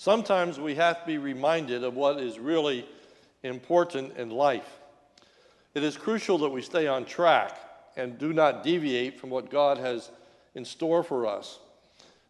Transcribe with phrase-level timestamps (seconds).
[0.00, 2.86] Sometimes we have to be reminded of what is really
[3.42, 4.78] important in life.
[5.74, 7.58] It is crucial that we stay on track
[7.98, 10.10] and do not deviate from what God has
[10.54, 11.58] in store for us.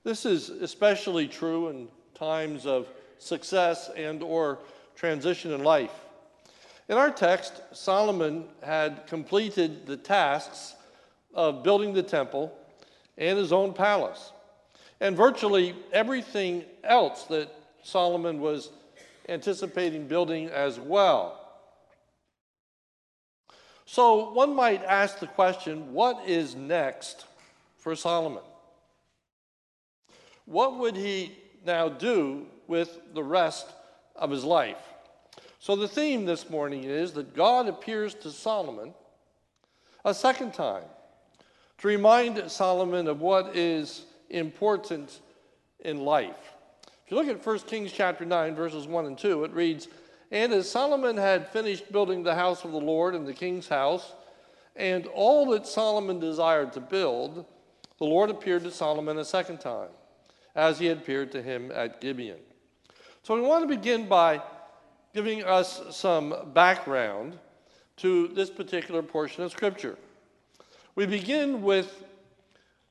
[0.03, 2.89] This is especially true in times of
[3.21, 4.59] success and or
[4.97, 5.95] transition in life.
[6.89, 10.75] In our text, Solomon had completed the tasks
[11.35, 12.53] of building the temple
[13.17, 14.33] and his own palace.
[15.01, 17.49] And virtually everything else that
[17.83, 18.71] Solomon was
[19.29, 21.37] anticipating building as well.
[23.87, 27.27] So one might ask the question what is next
[27.77, 28.43] for Solomon?
[30.45, 33.67] What would he now do with the rest
[34.17, 34.79] of his life?
[35.59, 38.95] So the theme this morning is that God appears to Solomon
[40.05, 40.85] a second time
[41.79, 45.21] to remind Solomon of what is important
[45.81, 46.55] in life.
[47.11, 49.89] If you look at 1 Kings chapter 9, verses 1 and 2, it reads,
[50.31, 54.13] And as Solomon had finished building the house of the Lord and the king's house,
[54.77, 57.47] and all that Solomon desired to build,
[57.99, 59.89] the Lord appeared to Solomon a second time,
[60.55, 62.39] as he had appeared to him at Gibeon.
[63.25, 64.41] So we want to begin by
[65.13, 67.41] giving us some background
[67.97, 69.99] to this particular portion of Scripture.
[70.95, 72.05] We begin with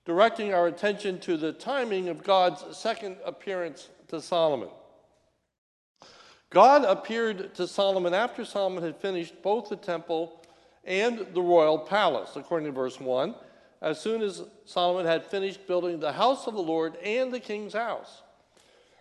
[0.04, 4.70] directing our attention to the timing of God's second appearance to Solomon.
[6.50, 10.44] God appeared to Solomon after Solomon had finished both the temple
[10.84, 13.36] and the royal palace, according to verse 1,
[13.82, 17.74] as soon as Solomon had finished building the house of the Lord and the king's
[17.74, 18.24] house.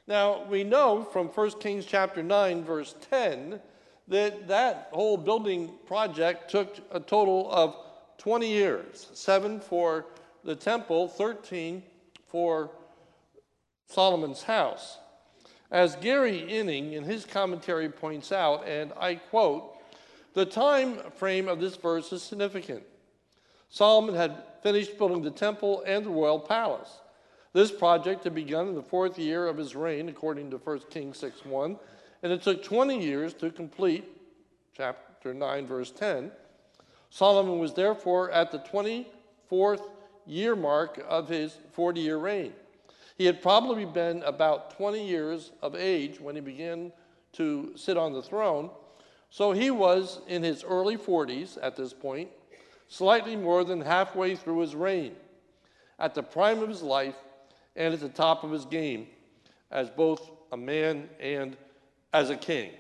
[0.07, 3.61] Now, we know from 1 Kings chapter 9, verse 10,
[4.09, 7.77] that that whole building project took a total of
[8.19, 10.07] 20 years seven for
[10.45, 11.83] the temple, 13
[12.27, 12.71] for
[13.89, 14.99] Solomon's house.
[15.71, 19.75] As Gary Inrig in his commentary points out, and I quote,
[20.35, 22.85] the time frame of this verse is significant.
[23.71, 27.01] Solomon had finished building the temple and the royal palace.
[27.53, 31.19] This project had begun in the fourth year of his reign, according to 1 Kings
[31.19, 31.79] 6 1,
[32.23, 34.05] and it took 20 years to complete,
[34.77, 36.31] chapter 9, verse 10.
[37.11, 39.83] Solomon was therefore at the 24th
[40.27, 42.53] year mark of his 40 year reign.
[43.19, 46.93] He had probably been about 20 years of age when he began
[47.33, 48.71] to sit on the throne,
[49.29, 52.31] so he was in his early 40s at this point,
[52.87, 55.17] slightly more than halfway through his reign,
[55.99, 57.17] at the prime of his life
[57.75, 59.09] and at the top of his game
[59.73, 61.57] as both a man and
[62.13, 62.71] as a king.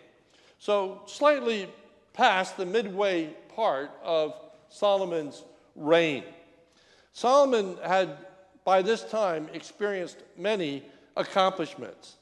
[0.60, 1.68] So, slightly
[2.12, 4.34] past the midway part of
[4.68, 5.44] Solomon's
[5.74, 6.24] reign.
[7.12, 8.16] Solomon had
[8.68, 10.82] by this time experienced many
[11.16, 12.16] accomplishments.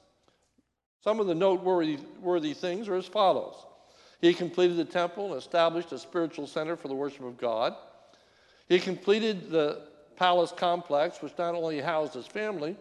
[1.02, 3.56] Some of the noteworthy worthy things are as follows.
[4.20, 7.74] He completed the temple and established a spiritual center for the worship of God.
[8.68, 12.76] He completed the palace complex, which not only housed his family,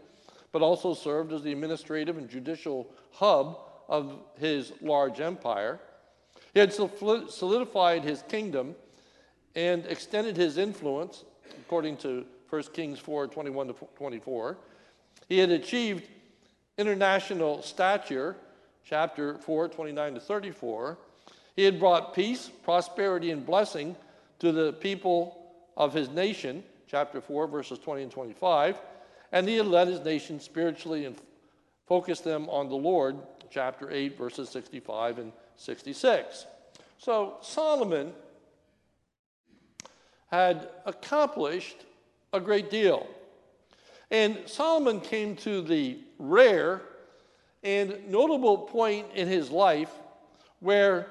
[0.51, 3.57] but also served as the administrative and judicial hub
[3.89, 5.79] of his large empire.
[6.53, 8.75] He had solidified his kingdom
[9.55, 11.23] and extended his influence,
[11.65, 14.57] according to 1 Kings 4 21 to 24.
[15.27, 16.07] He had achieved
[16.77, 18.37] international stature,
[18.85, 20.97] chapter 4 29 to 34.
[21.57, 23.97] He had brought peace, prosperity, and blessing
[24.39, 28.77] to the people of his nation, chapter 4, verses 20 and 25.
[29.33, 31.17] And he had led his nation spiritually and
[31.87, 33.17] focused them on the Lord,
[33.49, 36.45] chapter 8, verses 65 and 66.
[36.99, 38.13] So Solomon
[40.31, 41.83] had accomplished
[42.35, 43.07] a great deal.
[44.11, 46.81] And Solomon came to the rare
[47.63, 49.91] and notable point in his life
[50.59, 51.07] where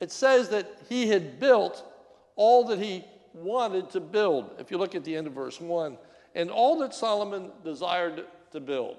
[0.00, 1.84] it says that he had built
[2.36, 4.50] all that he wanted to build.
[4.58, 5.96] If you look at the end of verse 1,
[6.34, 8.98] and all that Solomon desired to build.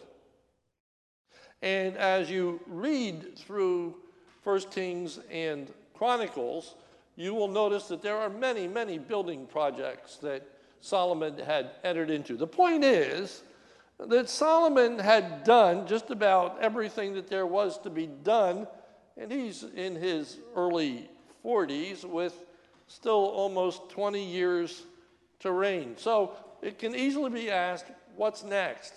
[1.61, 3.95] And as you read through
[4.43, 6.75] 1 Kings and Chronicles,
[7.15, 10.47] you will notice that there are many, many building projects that
[10.81, 12.37] Solomon had entered into.
[12.37, 13.43] The point is
[13.99, 18.67] that Solomon had done just about everything that there was to be done,
[19.17, 21.09] and he's in his early
[21.43, 22.45] 40s with
[22.87, 24.83] still almost 20 years
[25.39, 25.95] to reign.
[25.97, 27.85] So it can easily be asked
[28.15, 28.93] what's next?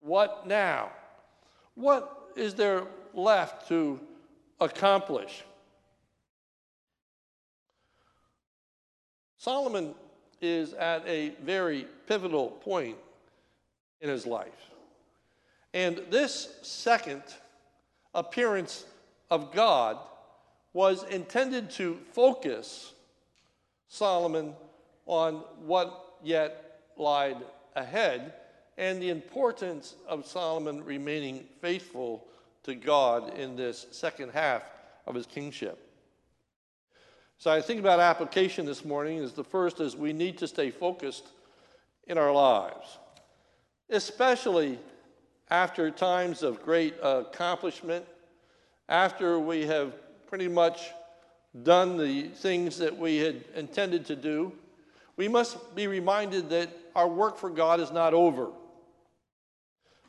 [0.00, 0.90] What now?
[1.74, 2.84] What is there
[3.14, 4.00] left to
[4.60, 5.44] accomplish?
[9.38, 9.94] Solomon
[10.40, 12.96] is at a very pivotal point
[14.00, 14.70] in his life.
[15.74, 17.22] And this second
[18.14, 18.84] appearance
[19.30, 19.98] of God
[20.72, 22.92] was intended to focus
[23.88, 24.54] Solomon
[25.06, 25.34] on
[25.64, 27.36] what yet lied
[27.76, 28.34] ahead
[28.78, 32.26] and the importance of Solomon remaining faithful
[32.62, 34.62] to God in this second half
[35.06, 35.89] of his kingship.
[37.40, 40.70] So I think about application this morning is the first is we need to stay
[40.70, 41.26] focused
[42.06, 42.98] in our lives,
[43.88, 44.78] especially
[45.48, 48.04] after times of great accomplishment,
[48.90, 49.94] after we have
[50.26, 50.90] pretty much
[51.62, 54.52] done the things that we had intended to do,
[55.16, 58.48] we must be reminded that our work for God is not over.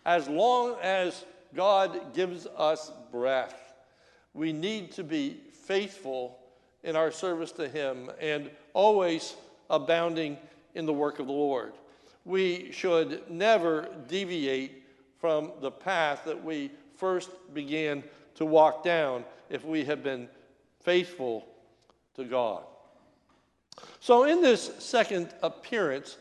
[0.06, 1.24] As long as
[1.56, 3.74] God gives us breath,
[4.34, 6.38] we need to be faithful
[6.84, 9.36] in our service to Him and always
[9.70, 10.38] abounding
[10.76, 11.74] in the work of the Lord.
[12.26, 14.84] We should never deviate
[15.20, 18.04] from the path that we first began
[18.36, 20.28] to walk down if we have been
[20.82, 21.48] faithful
[22.16, 22.64] to God.
[24.00, 26.18] So, in this second appearance,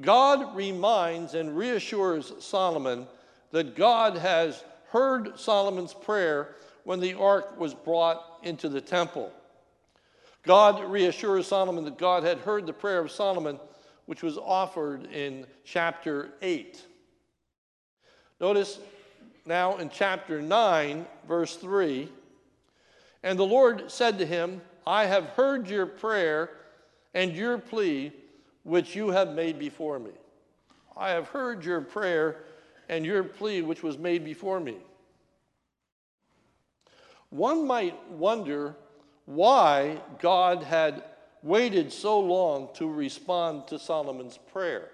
[0.00, 3.06] God reminds and reassures Solomon
[3.50, 6.54] that God has heard Solomon's prayer
[6.84, 9.32] when the ark was brought into the temple.
[10.42, 13.60] God reassures Solomon that God had heard the prayer of Solomon,
[14.06, 16.82] which was offered in chapter 8.
[18.40, 18.80] Notice
[19.44, 22.08] now in chapter 9, verse 3
[23.22, 26.50] And the Lord said to him, I have heard your prayer
[27.12, 28.12] and your plea
[28.62, 30.12] which you have made before me.
[30.96, 32.44] I have heard your prayer
[32.88, 34.76] and your plea which was made before me.
[37.30, 38.74] One might wonder
[39.30, 41.04] why God had
[41.44, 44.88] waited so long to respond to Solomon's prayer.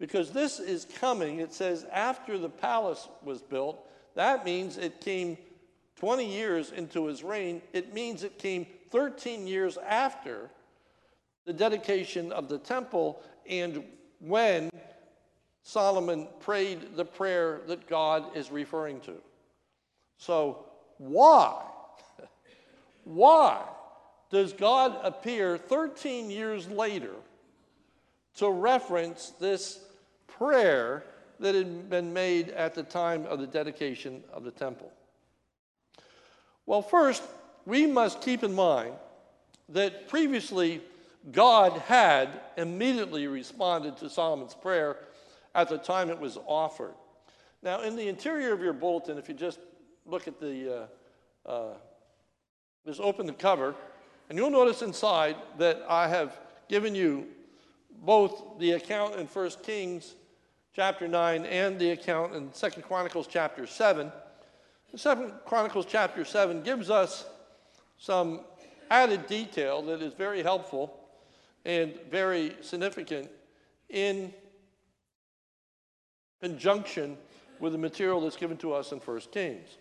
[0.00, 3.86] Because this is coming, it says, after the palace was built.
[4.14, 5.36] That means it came
[5.96, 7.60] 20 years into his reign.
[7.74, 10.48] It means it came 13 years after
[11.44, 13.84] the dedication of the temple and
[14.18, 14.70] when
[15.62, 19.16] Solomon prayed the prayer that God is referring to.
[20.16, 20.64] So,
[20.96, 21.66] why?
[23.04, 23.62] Why
[24.30, 27.12] does God appear 13 years later
[28.36, 29.84] to reference this
[30.26, 31.04] prayer
[31.42, 34.90] that had been made at the time of the dedication of the temple.
[36.66, 37.22] Well, first,
[37.66, 38.94] we must keep in mind
[39.68, 40.80] that previously
[41.30, 44.96] God had immediately responded to Solomon's prayer
[45.54, 46.94] at the time it was offered.
[47.62, 49.58] Now, in the interior of your bulletin, if you just
[50.06, 50.88] look at the,
[51.46, 51.74] uh, uh,
[52.86, 53.74] just open the cover,
[54.28, 56.38] and you'll notice inside that I have
[56.68, 57.26] given you
[58.02, 60.14] both the account in 1 Kings
[60.74, 64.10] chapter 9 and the account in Second Chronicles chapter 7.
[64.96, 67.26] Second Chronicles chapter 7 gives us
[67.98, 68.40] some
[68.90, 70.98] added detail that is very helpful
[71.64, 73.30] and very significant
[73.88, 74.32] in
[76.40, 77.16] conjunction
[77.60, 79.78] with the material that's given to us in 1 Kings.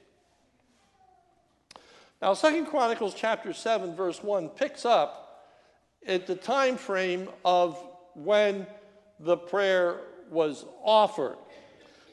[2.21, 5.47] Now, Second Chronicles chapter 7, verse 1 picks up
[6.05, 7.81] at the time frame of
[8.13, 8.67] when
[9.19, 11.37] the prayer was offered.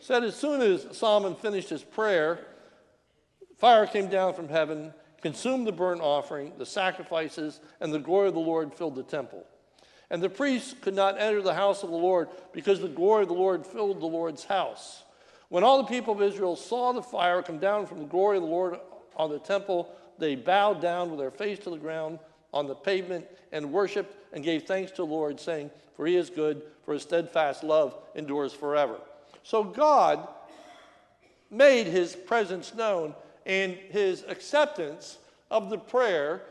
[0.01, 2.47] said as soon as Solomon finished his prayer,
[3.59, 8.35] fire came down from heaven, consumed the burnt offering, the sacrifices, and the glory of
[8.35, 9.45] the Lord filled the temple.
[10.09, 13.29] And the priests could not enter the house of the Lord because the glory of
[13.29, 15.03] the Lord filled the Lord's house.
[15.51, 18.43] When all the people of Israel saw the fire come down from the glory of
[18.43, 18.79] the Lord
[19.19, 22.19] on the temple, they bowed down with their face to the ground
[22.53, 26.31] on the pavement and worshiped and gave thanks to the Lord, saying, For he is
[26.31, 28.97] good, for his steadfast love endures forever.
[29.43, 30.27] So God
[31.51, 33.15] made his presence known
[33.47, 35.19] and his acceptance
[35.51, 36.43] of the prayer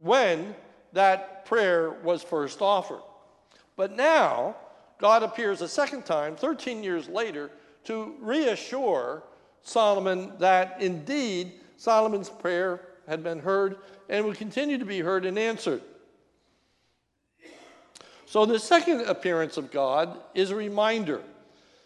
[0.00, 0.54] when
[0.92, 3.02] that prayer was first offered.
[3.76, 4.56] But now,
[4.98, 7.50] God appears a second time, 13 years later,
[7.84, 9.22] to reassure
[9.64, 13.78] Solomon that indeed Solomon's prayer had been heard
[14.08, 15.82] and would continue to be heard and answered.
[18.26, 21.22] So, the second appearance of God is a reminder.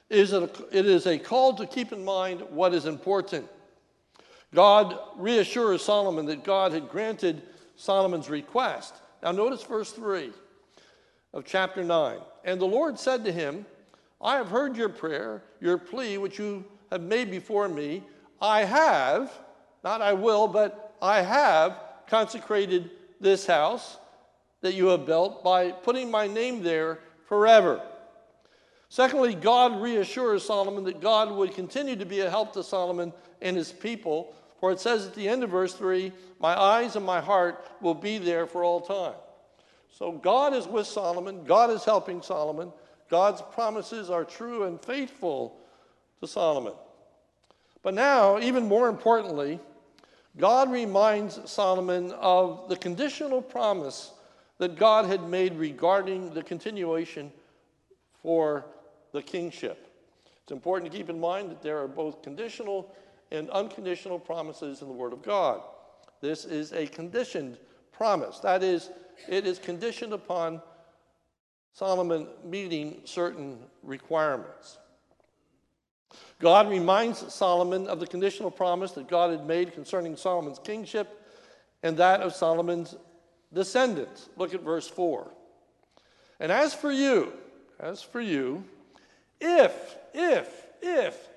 [0.08, 3.48] It is a, it is a call to keep in mind what is important.
[4.54, 7.42] God reassures Solomon that God had granted
[7.76, 8.94] Solomon's request.
[9.22, 10.32] Now, notice verse 3
[11.34, 12.18] of chapter 9.
[12.44, 13.66] And the Lord said to him,
[14.20, 18.02] I have heard your prayer, your plea, which you have made before me.
[18.40, 19.32] I have,
[19.82, 22.90] not I will, but I have consecrated
[23.20, 23.98] this house
[24.60, 27.82] that you have built by putting my name there forever.
[28.88, 33.56] Secondly, God reassures Solomon that God would continue to be a help to Solomon and
[33.56, 34.34] his people.
[34.60, 37.94] For it says at the end of verse 3 My eyes and my heart will
[37.94, 39.14] be there for all time.
[39.90, 42.72] So God is with Solomon, God is helping Solomon.
[43.10, 45.58] God's promises are true and faithful
[46.20, 46.74] to Solomon.
[47.82, 49.60] But now, even more importantly,
[50.36, 54.12] God reminds Solomon of the conditional promise
[54.58, 57.32] that God had made regarding the continuation
[58.22, 58.66] for
[59.12, 59.88] the kingship.
[60.42, 62.94] It's important to keep in mind that there are both conditional
[63.30, 65.60] and unconditional promises in the Word of God.
[66.20, 67.58] This is a conditioned
[67.92, 68.38] promise.
[68.40, 68.90] That is,
[69.28, 70.62] it is conditioned upon
[71.72, 74.78] Solomon meeting certain requirements.
[76.40, 81.24] God reminds Solomon of the conditional promise that God had made concerning Solomon's kingship
[81.82, 82.94] and that of Solomon's
[83.52, 84.28] descendants.
[84.36, 85.28] Look at verse 4.
[86.40, 87.32] And as for you,
[87.80, 88.64] as for you,
[89.40, 91.28] if, if, if,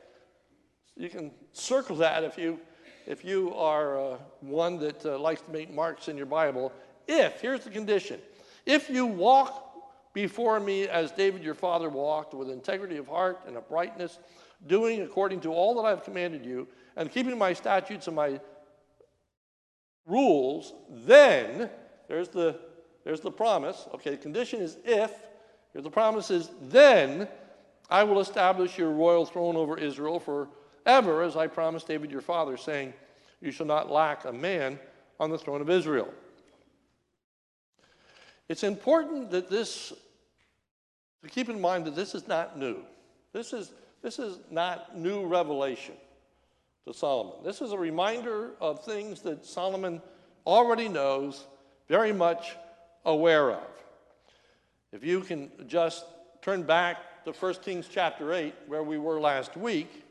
[0.95, 2.59] you can circle that if you,
[3.07, 6.71] if you are uh, one that uh, likes to make marks in your Bible.
[7.07, 8.19] If, here's the condition
[8.65, 9.67] if you walk
[10.13, 14.19] before me as David your father walked, with integrity of heart and uprightness,
[14.67, 18.39] doing according to all that I have commanded you, and keeping my statutes and my
[20.05, 21.69] rules, then,
[22.07, 22.59] there's the,
[23.03, 23.87] there's the promise.
[23.93, 25.11] Okay, the condition is if,
[25.73, 27.27] here's the promise is then
[27.89, 32.57] I will establish your royal throne over Israel forever, as I promised David your father,
[32.57, 32.93] saying,
[33.41, 34.79] You shall not lack a man
[35.19, 36.11] on the throne of Israel.
[38.47, 39.93] It's important that this,
[41.23, 42.83] to keep in mind that this is not new.
[43.33, 45.95] This is, this is not new revelation
[46.87, 47.33] to Solomon.
[47.43, 50.01] This is a reminder of things that Solomon
[50.45, 51.45] already knows,
[51.87, 52.55] very much
[53.05, 53.67] aware of.
[54.91, 56.05] If you can just
[56.41, 60.03] turn back to 1 Kings chapter 8, where we were last week,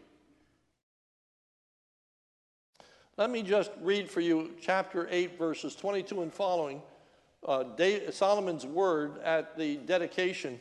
[3.17, 6.81] let me just read for you chapter 8, verses 22 and following
[7.47, 7.65] uh,
[8.11, 10.61] Solomon's word at the dedication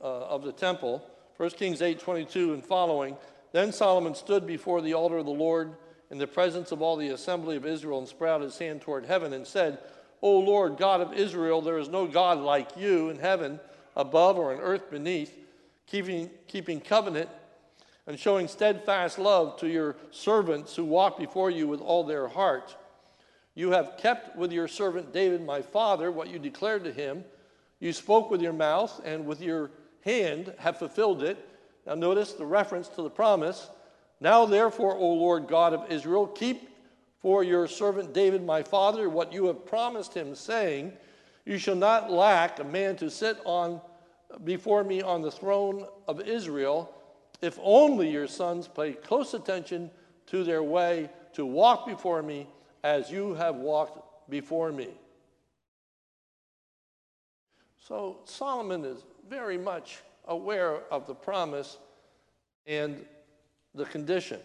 [0.00, 1.04] uh, of the temple.
[1.38, 3.16] 1 Kings 8 22 and following.
[3.52, 5.72] Then Solomon stood before the altar of the Lord
[6.10, 9.06] in the presence of all the assembly of Israel and spread out his hand toward
[9.06, 9.78] heaven and said,
[10.20, 13.60] O Lord God of Israel, there is no God like you in heaven
[13.94, 15.32] above or in earth beneath,
[15.86, 17.28] keeping, keeping covenant
[18.08, 22.74] and showing steadfast love to your servants who walk before you with all their heart.
[23.54, 27.24] You have kept with your servant David, my father, what you declared to him.
[27.78, 29.70] You spoke with your mouth and with your
[30.04, 31.38] hand have fulfilled it.
[31.86, 33.70] Now, notice the reference to the promise.
[34.20, 36.68] Now, therefore, O Lord God of Israel, keep
[37.20, 40.92] for your servant David, my father, what you have promised him, saying,
[41.44, 43.80] You shall not lack a man to sit on
[44.44, 46.94] before me on the throne of Israel,
[47.40, 49.90] if only your sons pay close attention
[50.26, 52.46] to their way to walk before me
[52.84, 54.88] as you have walked before me.
[57.78, 61.78] So Solomon is very much aware of the promise
[62.66, 63.04] and
[63.74, 64.40] the condition.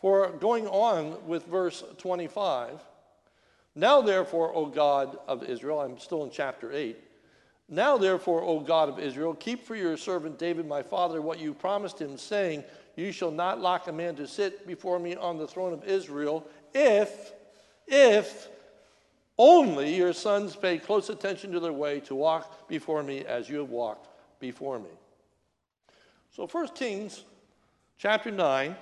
[0.00, 2.80] For going on with verse 25,
[3.74, 6.96] now therefore, O God of Israel, I'm still in chapter 8.
[7.68, 11.52] Now therefore, O God of Israel, keep for your servant David my father what you
[11.52, 12.64] promised him, saying,
[12.96, 16.44] you shall not lack a man to sit before me on the throne of Israel
[16.74, 17.32] if,
[17.86, 18.48] if
[19.38, 23.58] only your sons pay close attention to their way to walk before me as you
[23.58, 24.08] have walked
[24.40, 24.90] before me.
[26.30, 27.24] So 1 Kings
[27.98, 28.76] chapter 9,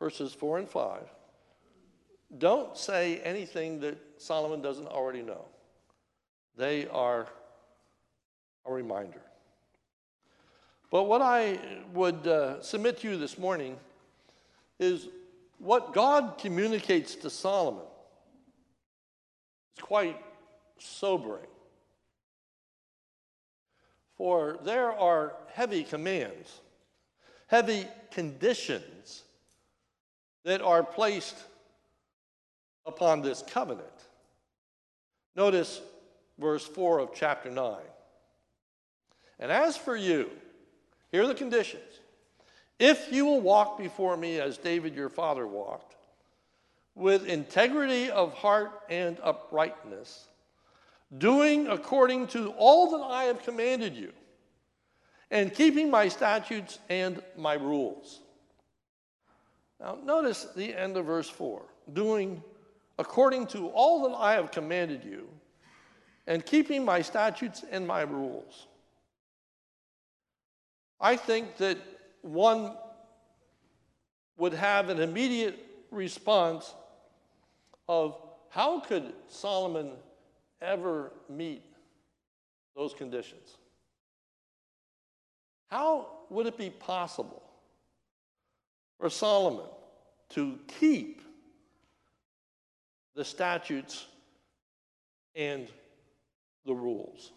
[0.00, 1.02] verses 4 and 5,
[2.38, 5.44] don't say anything that Solomon doesn't already know.
[6.56, 7.28] They are
[8.66, 9.22] a reminder.
[10.90, 11.58] But what I
[11.92, 13.76] would uh, submit to you this morning
[14.78, 15.08] is
[15.58, 17.84] what God communicates to Solomon
[19.82, 20.20] quite
[20.78, 21.46] sobering.
[24.16, 26.60] For there are heavy commands,
[27.46, 29.22] heavy conditions
[30.44, 31.36] that are placed
[32.86, 33.86] upon this covenant.
[35.36, 35.80] Notice
[36.38, 37.76] verse 4 of chapter 9.
[39.38, 40.30] And as for you,
[41.12, 41.82] here are the conditions.
[42.78, 45.87] If you will walk before me as David your father walked,
[46.98, 50.26] with integrity of heart and uprightness,
[51.16, 54.12] doing according to all that I have commanded you,
[55.30, 58.20] and keeping my statutes and my rules.
[59.80, 61.62] Now, notice the end of verse 4
[61.92, 62.42] doing
[62.98, 65.28] according to all that I have commanded you,
[66.26, 68.66] and keeping my statutes and my rules.
[71.00, 71.78] I think that
[72.22, 72.76] one
[74.36, 76.74] would have an immediate response
[77.88, 78.16] of
[78.50, 79.92] how could Solomon
[80.60, 81.62] ever meet
[82.76, 83.56] those conditions?
[85.70, 87.42] How would it be possible
[88.98, 89.66] for Solomon
[90.30, 91.22] to keep
[93.14, 94.06] the statutes
[95.34, 95.68] and
[96.66, 97.32] the rules?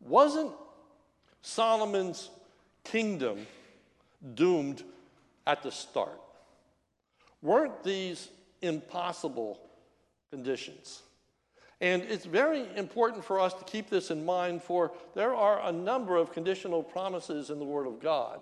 [0.00, 0.52] Wasn't
[1.42, 2.30] Solomon's
[2.84, 3.46] kingdom
[4.34, 4.82] doomed
[5.46, 6.20] at the start?
[7.42, 8.28] Weren't these
[8.66, 9.58] impossible
[10.30, 11.02] conditions?
[11.80, 15.72] And it's very important for us to keep this in mind, for there are a
[15.72, 18.40] number of conditional promises in the Word of God.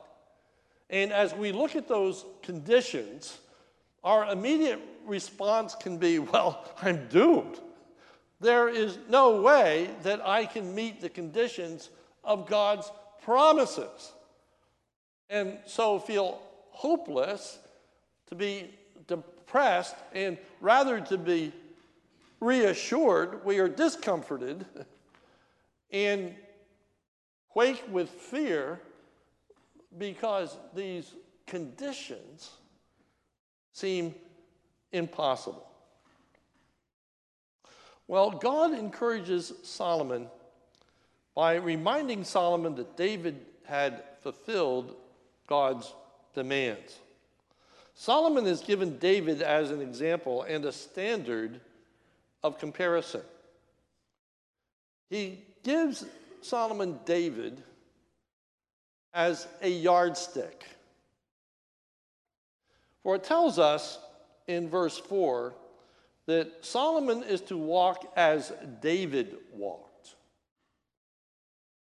[0.88, 3.38] And as we look at those conditions,
[4.04, 7.58] our immediate response can be, well, I'm doomed.
[8.40, 11.90] There is no way that I can meet the conditions
[12.22, 12.90] of God's
[13.22, 14.12] promises.
[15.30, 16.40] And so feel
[16.70, 17.58] hopeless,
[18.28, 18.70] to be
[19.54, 21.52] and rather to be
[22.40, 24.66] reassured, we are discomforted
[25.90, 26.34] and
[27.48, 28.80] quake with fear
[29.96, 31.14] because these
[31.46, 32.50] conditions
[33.72, 34.14] seem
[34.92, 35.66] impossible.
[38.08, 40.28] Well, God encourages Solomon
[41.34, 44.94] by reminding Solomon that David had fulfilled
[45.46, 45.92] God's
[46.34, 46.98] demands.
[47.94, 51.60] Solomon is given David as an example and a standard
[52.42, 53.22] of comparison.
[55.10, 56.04] He gives
[56.42, 57.62] Solomon David
[59.12, 60.64] as a yardstick.
[63.02, 63.98] For it tells us
[64.48, 65.54] in verse 4
[66.26, 70.16] that Solomon is to walk as David walked.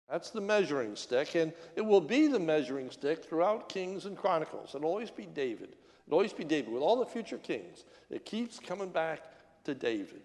[0.09, 4.73] That's the measuring stick, and it will be the measuring stick throughout Kings and Chronicles.
[4.73, 5.75] It'll always be David.
[6.09, 6.71] Always be David.
[6.71, 9.21] With all the future kings, it keeps coming back
[9.65, 10.21] to David.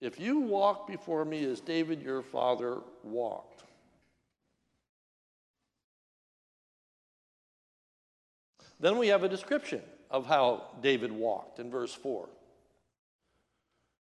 [0.00, 3.62] If you walk before me as David your father walked,
[8.80, 12.28] then we have a description of how David walked in verse 4.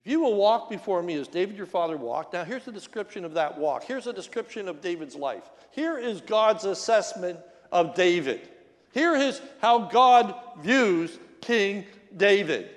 [0.05, 3.25] If you will walk before me as David your father walked, now here's the description
[3.25, 3.85] of that walk.
[3.85, 5.51] Here's a description of David's life.
[5.71, 7.39] Here is God's assessment
[7.73, 8.51] of David.
[8.95, 11.85] Here is how God views King
[12.17, 12.71] David.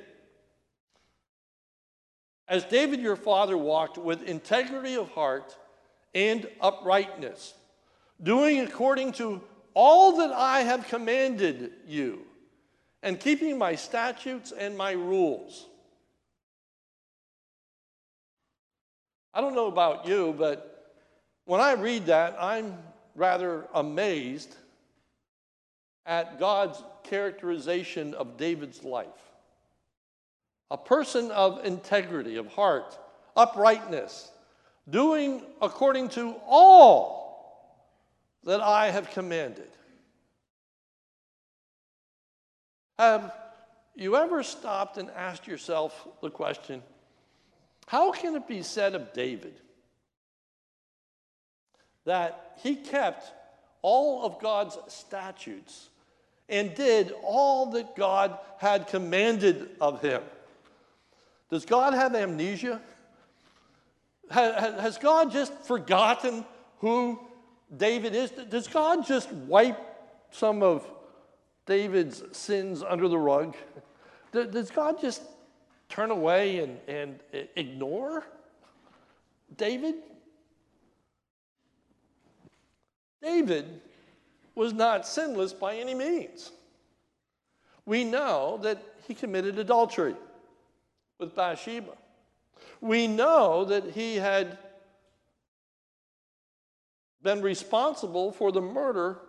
[2.48, 5.56] As David your father walked with integrity of heart
[6.16, 7.54] and uprightness,
[8.24, 9.42] doing according to
[9.76, 12.24] all that I have commanded you,
[13.04, 15.68] and keeping my statutes and my rules.
[19.36, 20.96] I don't know about you, but
[21.46, 22.76] when I read that, I'm
[23.14, 24.56] rather amazed
[26.08, 29.08] at God's characterization of David's life
[30.70, 32.98] a person of integrity, of heart,
[33.38, 34.30] uprightness,
[34.90, 37.18] doing according to all
[38.44, 39.70] that I have commanded.
[42.98, 43.34] Have
[43.96, 46.82] you ever stopped and asked yourself the question
[47.88, 49.54] how can it be said of David
[52.04, 53.32] that he kept
[53.82, 55.90] all of God's statutes
[56.50, 60.22] and did all that God had commanded of him?
[61.50, 62.82] Does God have amnesia?
[64.30, 66.46] Has God just forgotten
[66.80, 67.20] who
[67.76, 68.32] David is?
[68.32, 69.80] Does God just wipe
[70.32, 70.86] some of
[71.66, 73.56] David's sins under the rug?
[74.32, 75.22] Does God just
[75.90, 77.20] turn away and, and
[77.56, 78.26] ignore
[79.56, 79.96] David?
[83.22, 83.82] David
[84.58, 86.52] was not sinless by any means.
[87.86, 90.16] We know that he committed adultery
[91.20, 91.92] with Bathsheba.
[92.82, 94.58] We know that he had
[97.22, 99.20] been responsible for the murder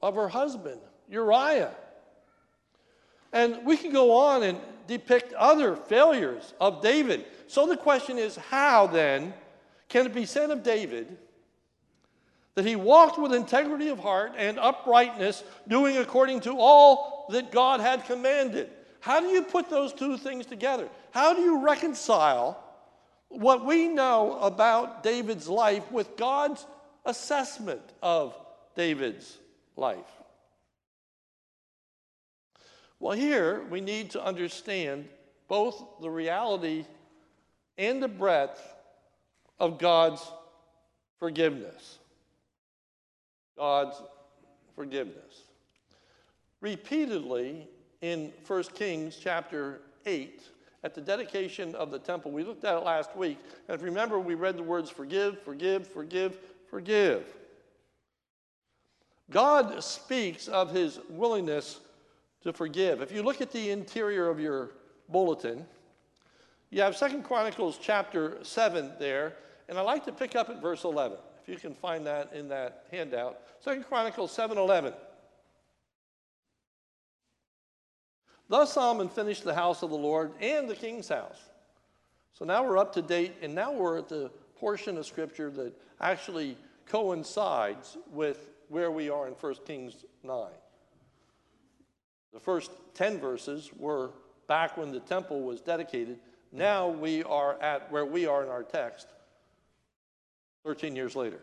[0.00, 0.80] of her husband,
[1.10, 1.74] Uriah.
[3.34, 7.26] And we can go on and depict other failures of David.
[7.48, 9.34] So the question is how then
[9.90, 11.18] can it be said of David
[12.58, 17.78] that he walked with integrity of heart and uprightness, doing according to all that God
[17.78, 18.68] had commanded?
[18.98, 20.88] How do you put those two things together?
[21.12, 22.60] How do you reconcile
[23.28, 26.66] what we know about David's life with God's
[27.04, 28.36] assessment of
[28.74, 29.38] David's
[29.76, 30.10] life?
[32.98, 35.08] Well, here we need to understand
[35.46, 36.86] both the reality
[37.76, 38.60] and the breadth
[39.60, 40.28] of God's
[41.20, 42.00] forgiveness.
[43.58, 44.00] God's
[44.74, 45.42] forgiveness.
[46.60, 47.68] Repeatedly
[48.00, 50.42] in 1 Kings chapter 8,
[50.84, 53.86] at the dedication of the temple, we looked at it last week, and if you
[53.86, 56.38] remember, we read the words forgive, forgive, forgive,
[56.70, 57.24] forgive.
[59.30, 61.80] God speaks of his willingness
[62.42, 63.02] to forgive.
[63.02, 64.70] If you look at the interior of your
[65.08, 65.66] bulletin,
[66.70, 69.34] you have Second Chronicles chapter 7 there,
[69.68, 71.18] and I like to pick up at verse 11.
[71.48, 73.40] You can find that in that handout.
[73.60, 74.94] Second Chronicles 7:11.
[78.48, 81.38] Thus Solomon finished the house of the Lord and the king's house.
[82.34, 85.72] So now we're up to date, and now we're at the portion of scripture that
[86.00, 86.56] actually
[86.86, 90.46] coincides with where we are in 1 Kings 9.
[92.32, 94.10] The first 10 verses were
[94.46, 96.20] back when the temple was dedicated.
[96.52, 99.08] Now we are at where we are in our text,
[100.64, 101.40] 13 years later.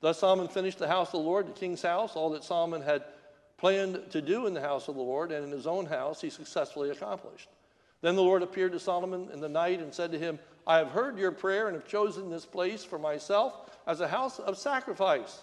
[0.00, 3.04] Thus Solomon finished the house of the Lord, the king's house, all that Solomon had
[3.58, 6.30] planned to do in the house of the Lord and in his own house, he
[6.30, 7.48] successfully accomplished.
[8.00, 10.90] Then the Lord appeared to Solomon in the night and said to him, I have
[10.90, 15.42] heard your prayer and have chosen this place for myself as a house of sacrifice.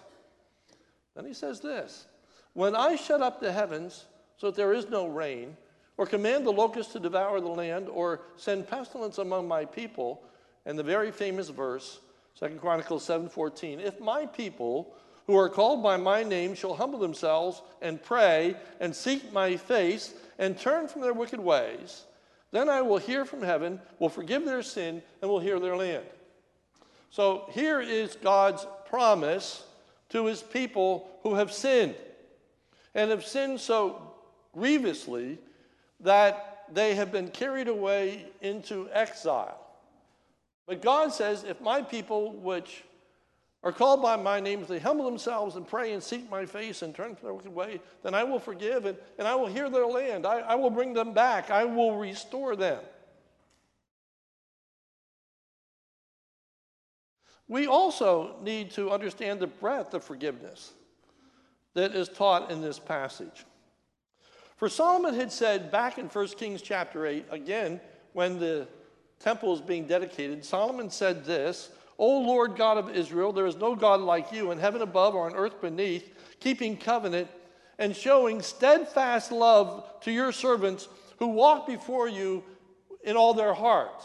[1.15, 2.08] Then he says this
[2.54, 4.06] When I shut up the heavens
[4.38, 5.56] so that there is no rain,
[5.97, 10.23] or command the locusts to devour the land, or send pestilence among my people,
[10.65, 12.00] and the very famous verse,
[12.39, 14.93] 2 Chronicles 7:14, if my people
[15.26, 20.13] who are called by my name shall humble themselves and pray and seek my face
[20.38, 22.06] and turn from their wicked ways,
[22.52, 26.06] then I will hear from heaven, will forgive their sin, and will heal their land.
[27.10, 29.63] So here is God's promise
[30.10, 31.95] to his people who have sinned
[32.93, 34.13] and have sinned so
[34.54, 35.39] grievously
[36.00, 39.66] that they have been carried away into exile.
[40.67, 42.84] But God says, if my people, which
[43.63, 46.82] are called by my name, if they humble themselves and pray and seek my face
[46.82, 49.69] and turn from their wicked way, then I will forgive and, and I will hear
[49.69, 50.25] their land.
[50.25, 51.49] I, I will bring them back.
[51.49, 52.84] I will restore them.
[57.47, 60.73] We also need to understand the breadth of forgiveness
[61.75, 63.45] that is taught in this passage.
[64.58, 67.80] For Solomon had said back in 1 Kings chapter 8, again,
[68.12, 68.67] when the
[69.19, 73.75] temple is being dedicated, Solomon said this O Lord God of Israel, there is no
[73.75, 77.27] God like you in heaven above or on earth beneath, keeping covenant
[77.80, 82.43] and showing steadfast love to your servants who walk before you
[83.03, 84.03] in all their heart.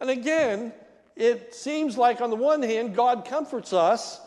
[0.00, 0.72] And again,
[1.16, 4.20] it seems like, on the one hand, God comforts us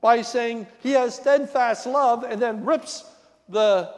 [0.00, 3.04] by saying he has steadfast love and then rips
[3.48, 3.94] the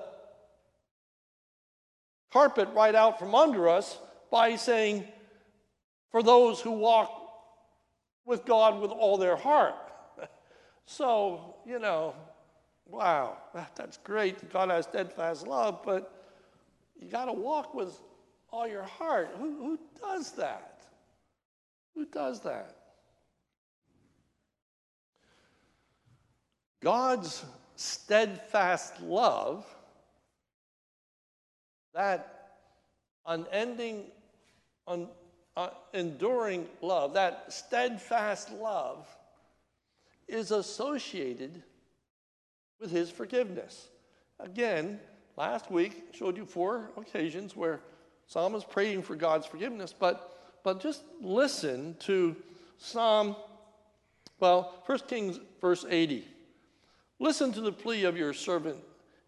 [2.32, 3.98] carpet right out from under us
[4.30, 5.04] by saying,
[6.14, 7.10] for those who walk
[8.24, 9.74] with God with all their heart.
[10.86, 12.14] So, you know,
[12.86, 13.38] wow,
[13.74, 14.52] that's great.
[14.52, 16.30] God has steadfast love, but
[17.00, 17.98] you got to walk with
[18.50, 19.30] all your heart.
[19.38, 20.84] Who, who does that?
[21.94, 22.76] Who does that?
[26.82, 27.46] God's
[27.76, 29.64] steadfast love,
[31.94, 32.58] that
[33.26, 34.04] unending,
[34.86, 35.08] un,
[35.56, 39.06] uh, enduring love, that steadfast love,
[40.26, 41.62] is associated
[42.80, 43.88] with his forgiveness.
[44.40, 44.98] Again,
[45.36, 47.80] last week showed you four occasions where
[48.26, 52.34] Psalm is praying for God's forgiveness, but but just listen to
[52.78, 53.36] Psalm,
[54.40, 56.26] well, 1 Kings, verse 80.
[57.20, 58.78] Listen to the plea of your servant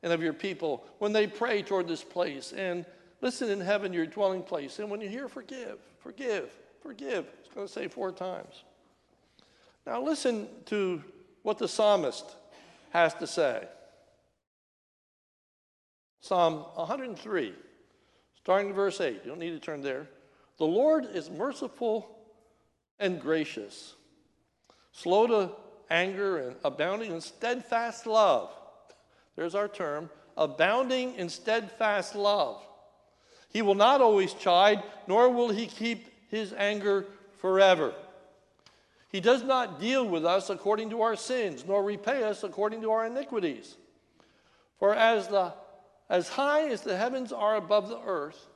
[0.02, 2.52] and of your people when they pray toward this place.
[2.52, 2.84] And
[3.26, 4.78] listen in heaven, your dwelling place.
[4.78, 6.48] And when you hear, forgive, forgive,
[6.80, 7.26] forgive.
[7.40, 8.62] It's going to say four times.
[9.84, 11.02] Now, listen to
[11.42, 12.24] what the psalmist
[12.90, 13.66] has to say.
[16.20, 17.52] Psalm 103,
[18.36, 19.22] starting in verse 8.
[19.24, 20.06] You don't need to turn there.
[20.58, 22.08] The Lord is merciful
[23.00, 23.94] and gracious,
[24.92, 25.50] slow to
[25.90, 28.52] anger and abounding in steadfast love.
[29.34, 32.62] There's our term abounding in steadfast love.
[33.56, 37.06] He will not always chide, nor will he keep his anger
[37.38, 37.94] forever.
[39.08, 42.90] He does not deal with us according to our sins, nor repay us according to
[42.90, 43.78] our iniquities.
[44.78, 45.54] For as, the,
[46.10, 48.46] as high as the heavens are above the earth,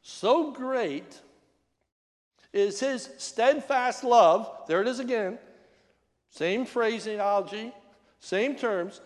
[0.00, 1.20] so great
[2.50, 4.50] is his steadfast love.
[4.68, 5.38] There it is again.
[6.30, 7.74] Same phraseology,
[8.20, 9.02] same terms.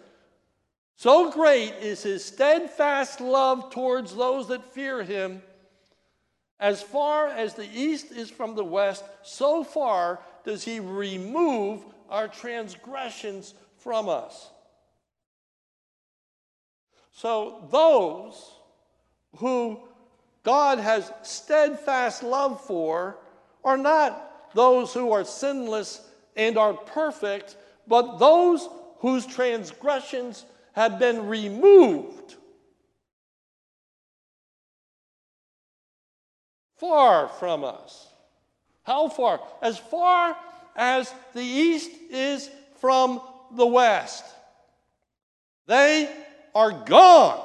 [0.99, 5.43] So great is his steadfast love towards those that fear him,
[6.59, 12.27] As far as the east is from the west, so far does he remove our
[12.27, 14.51] transgressions from us.
[17.13, 18.55] So, those
[19.37, 19.79] who
[20.43, 23.19] God has steadfast love for
[23.63, 26.01] are not those who are sinless
[26.35, 27.57] and are perfect,
[27.87, 30.45] but those whose transgressions
[30.79, 32.37] have been removed.
[36.77, 38.07] Far from us.
[38.85, 39.41] How far?
[39.61, 40.37] As far
[40.77, 43.21] as the east is from
[43.57, 44.25] the west.
[45.67, 46.09] They
[46.55, 47.45] are gone.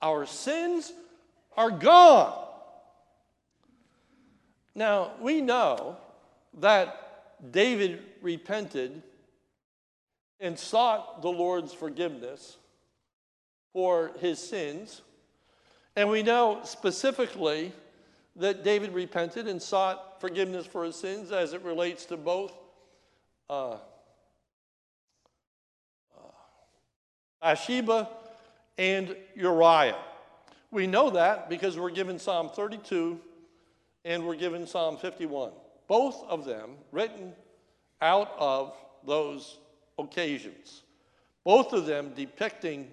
[0.00, 0.90] Our sins
[1.54, 2.32] are gone.
[4.74, 5.98] Now, we know
[6.60, 9.02] that David repented
[10.40, 12.56] and sought the Lord's forgiveness
[13.72, 15.02] for his sins.
[15.94, 17.72] And we know specifically
[18.36, 22.52] that David repented and sought forgiveness for his sins as it relates to both
[23.48, 23.78] uh, uh,
[27.40, 28.08] Bathsheba
[28.76, 29.96] and Uriah.
[30.70, 33.18] We know that because we're given Psalm 32
[34.04, 35.52] and we're given Psalm 51.
[35.88, 37.32] Both of them written
[38.00, 39.58] out of those
[39.98, 40.82] occasions.
[41.44, 42.88] Both of them depicting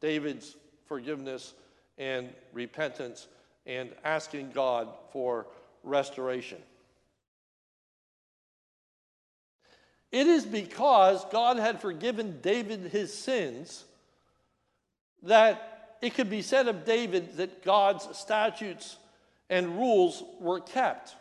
[0.00, 1.54] David's forgiveness
[1.98, 3.28] and repentance
[3.66, 5.46] and asking God for
[5.84, 6.58] restoration.
[10.10, 13.84] It is because God had forgiven David his sins
[15.22, 18.96] that it could be said of David that God's statutes
[19.48, 21.14] and rules were kept.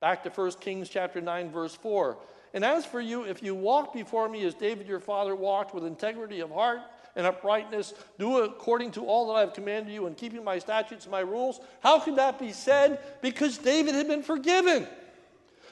[0.00, 2.18] Back to 1 Kings chapter 9 verse 4.
[2.56, 5.84] And as for you if you walk before me as David your father walked with
[5.84, 6.80] integrity of heart
[7.14, 11.04] and uprightness, do according to all that I have commanded you, and keeping my statutes
[11.04, 11.60] and my rules.
[11.80, 13.20] How could that be said?
[13.20, 14.88] Because David had been forgiven,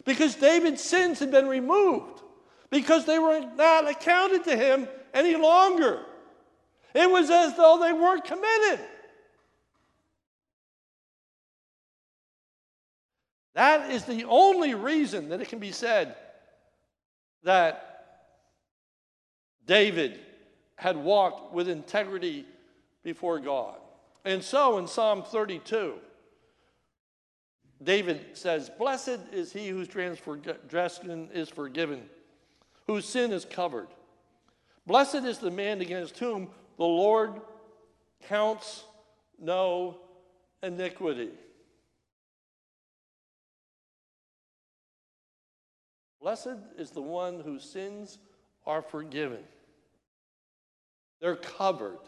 [0.05, 2.21] because David's sins had been removed,
[2.69, 6.03] because they were not accounted to him any longer.
[6.95, 8.81] It was as though they weren't committed.
[13.55, 16.15] That is the only reason that it can be said
[17.45, 17.91] that
[19.67, 20.21] David
[20.77, 22.45] had walked with integrity
[23.03, 23.77] before God.
[24.25, 25.95] And so in Psalm 32,
[27.83, 32.03] David says, Blessed is he whose transgression is forgiven,
[32.87, 33.89] whose sin is covered.
[34.87, 37.41] Blessed is the man against whom the Lord
[38.29, 38.85] counts
[39.39, 39.99] no
[40.63, 41.31] iniquity.
[46.25, 48.17] Blessed is the one whose sins
[48.67, 49.43] are forgiven.
[51.21, 51.99] They're covered.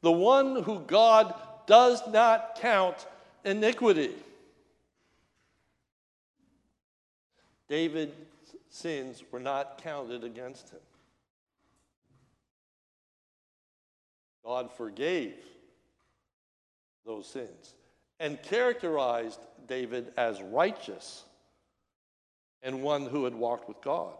[0.00, 1.34] The one who God
[1.66, 3.06] does not count
[3.44, 4.14] iniquity.
[7.68, 8.14] David's
[8.70, 10.80] sins were not counted against him.
[14.42, 15.36] God forgave
[17.04, 17.74] those sins
[18.18, 21.24] and characterized David as righteous
[22.62, 24.14] and one who had walked with God.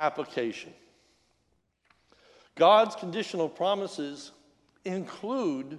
[0.00, 0.72] Application.
[2.54, 4.32] God's conditional promises
[4.84, 5.78] include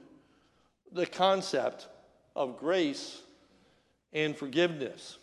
[0.92, 1.88] the concept
[2.36, 3.22] of grace
[4.14, 5.18] and forgiveness.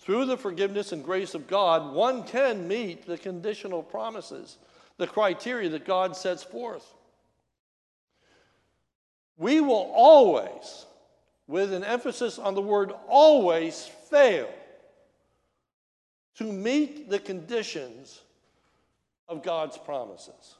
[0.00, 4.58] Through the forgiveness and grace of God, one can meet the conditional promises,
[4.98, 6.92] the criteria that God sets forth.
[9.36, 10.86] We will always,
[11.46, 14.48] with an emphasis on the word always, fail
[16.36, 18.20] to meet the conditions
[19.28, 20.56] of God's promises.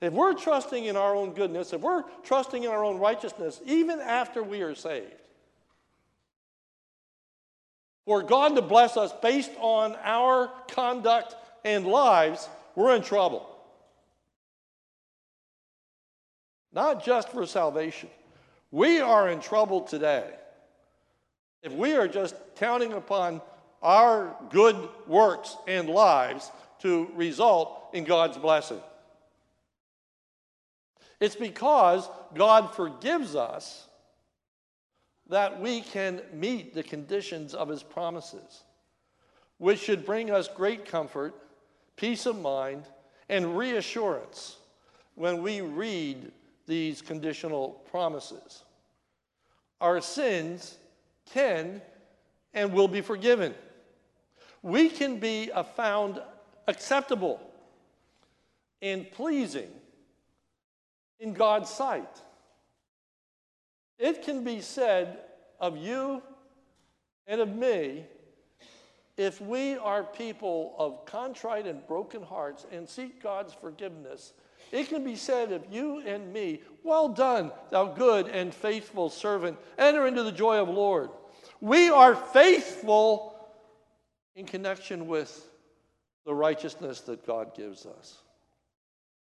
[0.00, 4.00] If we're trusting in our own goodness, if we're trusting in our own righteousness, even
[4.00, 5.14] after we are saved,
[8.04, 13.48] for God to bless us based on our conduct and lives, we're in trouble.
[16.72, 18.08] Not just for salvation.
[18.72, 20.28] We are in trouble today.
[21.62, 23.40] If we are just counting upon
[23.82, 28.80] our good works and lives to result in God's blessing.
[31.20, 33.86] It's because God forgives us
[35.28, 38.64] that we can meet the conditions of His promises,
[39.58, 41.34] which should bring us great comfort,
[41.96, 42.84] peace of mind,
[43.28, 44.56] and reassurance
[45.14, 46.32] when we read
[46.66, 48.64] these conditional promises.
[49.80, 50.76] Our sins
[51.32, 51.82] can
[52.54, 53.54] and will be forgiven.
[54.62, 56.20] We can be found
[56.68, 57.40] acceptable
[58.80, 59.70] and pleasing
[61.18, 62.20] in God's sight.
[63.98, 65.18] It can be said
[65.60, 66.22] of you
[67.26, 68.04] and of me
[69.16, 74.32] if we are people of contrite and broken hearts and seek God's forgiveness.
[74.72, 79.58] It can be said of you and me, Well done, thou good and faithful servant.
[79.78, 81.10] Enter into the joy of the Lord.
[81.60, 83.36] We are faithful
[84.34, 85.48] in connection with
[86.24, 88.16] the righteousness that God gives us.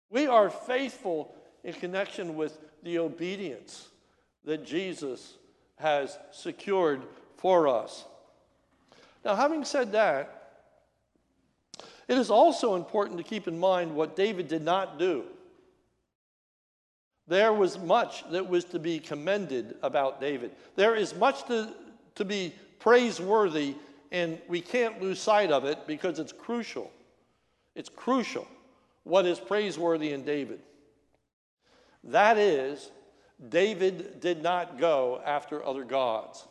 [0.08, 1.34] We are faithful
[1.64, 3.88] in connection with the obedience
[4.44, 5.36] that Jesus
[5.76, 7.02] has secured
[7.36, 8.04] for us.
[9.24, 10.36] Now, having said that,
[12.06, 15.24] it is also important to keep in mind what David did not do.
[17.30, 20.50] There was much that was to be commended about David.
[20.74, 21.72] There is much to,
[22.16, 23.76] to be praiseworthy,
[24.10, 26.90] and we can't lose sight of it because it's crucial.
[27.76, 28.48] It's crucial
[29.04, 30.58] what is praiseworthy in David.
[32.02, 32.90] That is,
[33.48, 36.44] David did not go after other gods.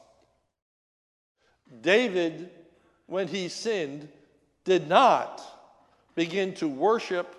[1.82, 2.52] David,
[3.06, 4.08] when he sinned,
[4.64, 5.42] did not
[6.16, 7.36] begin to worship,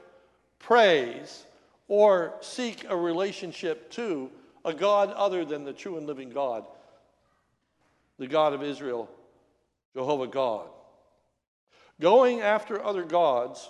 [0.58, 1.46] praise,
[1.90, 4.30] or seek a relationship to
[4.64, 6.64] a God other than the true and living God,
[8.16, 9.10] the God of Israel,
[9.92, 10.68] Jehovah God.
[12.00, 13.68] Going after other gods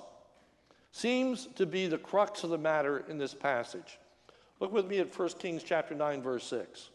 [0.92, 3.98] seems to be the crux of the matter in this passage.
[4.60, 6.90] Look with me at 1 Kings chapter 9 verse 6.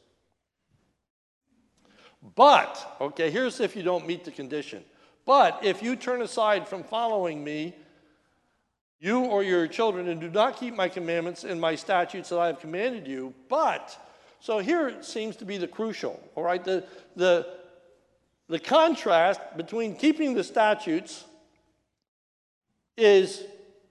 [2.36, 4.86] But, okay, here's if you don't meet the condition.
[5.26, 7.74] But if you turn aside from following me,
[8.99, 12.47] you or your children, and do not keep my commandments and my statutes that I
[12.47, 13.97] have commanded you, but,
[14.39, 16.63] so here seems to be the crucial, all right?
[16.63, 17.47] The, the,
[18.47, 21.25] the contrast between keeping the statutes
[22.97, 23.43] is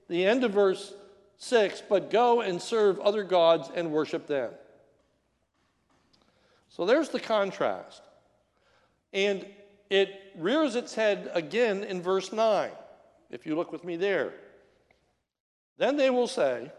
[0.08, 0.94] the end of verse
[1.38, 4.50] 6 but go and serve other gods and worship them.
[6.68, 8.02] So there's the contrast.
[9.12, 9.46] And
[9.90, 12.70] it rears its head again in verse 9,
[13.30, 14.32] if you look with me there.
[15.78, 16.70] Then they will say,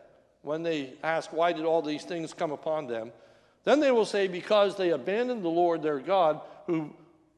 [0.41, 3.11] when they ask, Why did all these things come upon them?
[3.63, 6.93] Then they will say, Because they abandoned the Lord their God, who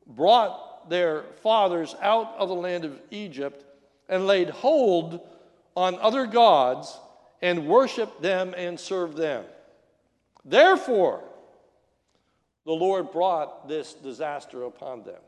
[0.05, 3.65] brought their fathers out of the land of Egypt
[4.09, 5.21] and laid hold
[5.75, 6.97] on other gods
[7.41, 9.45] and worshiped them and served them.
[10.43, 11.23] Therefore,
[12.65, 15.21] the Lord brought this disaster upon them.